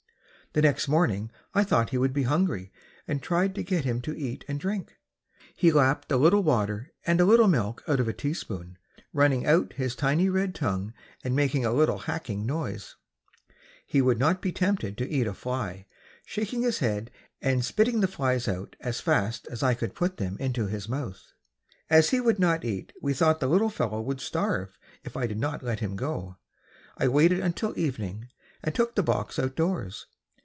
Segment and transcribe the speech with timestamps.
[0.53, 2.73] The next morning I thought he would be hungry
[3.07, 4.97] and tried to get him to eat and drink.
[5.55, 8.77] He lapped a little water and a little milk out of a teaspoon,
[9.13, 10.93] running out his tiny red tongue
[11.23, 12.97] and making a little hacking noise.
[13.85, 15.85] He would not be tempted to eat a fly,
[16.25, 17.11] shaking his head
[17.41, 21.31] and spitting the flies out as fast as I could put them into his mouth.
[21.89, 25.39] As he would not eat we thought the little fellow would starve if I did
[25.39, 26.35] not let him go.
[26.97, 28.27] I waited until evening
[28.61, 30.07] and took the box outdoors.